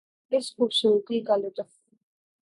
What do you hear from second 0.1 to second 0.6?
اس